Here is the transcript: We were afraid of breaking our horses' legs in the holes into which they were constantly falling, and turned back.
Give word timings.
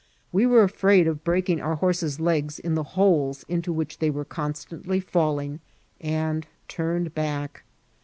We 0.31 0.47
were 0.47 0.63
afraid 0.63 1.05
of 1.05 1.23
breaking 1.23 1.61
our 1.61 1.75
horses' 1.75 2.19
legs 2.19 2.57
in 2.57 2.73
the 2.73 2.81
holes 2.97 3.45
into 3.47 3.71
which 3.71 3.99
they 3.99 4.09
were 4.09 4.25
constantly 4.25 4.99
falling, 4.99 5.59
and 5.99 6.47
turned 6.67 7.13
back. 7.13 7.61